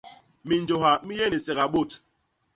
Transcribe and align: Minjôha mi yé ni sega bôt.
Minjôha 0.47 0.91
mi 1.05 1.13
yé 1.19 1.25
ni 1.29 1.39
sega 1.45 1.65
bôt. 1.73 1.91